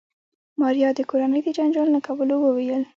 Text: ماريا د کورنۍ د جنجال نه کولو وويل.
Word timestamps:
ماريا 0.59 0.89
د 0.97 0.99
کورنۍ 1.09 1.41
د 1.43 1.47
جنجال 1.57 1.87
نه 1.95 1.99
کولو 2.05 2.35
وويل. 2.39 2.83